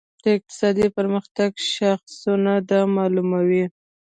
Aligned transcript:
د 0.23 0.25
اقتصادي 0.37 0.87
پرمختګ 0.97 1.51
شاخصونه 1.73 2.53
دا 2.69 2.81
معلوموي. 2.95 3.65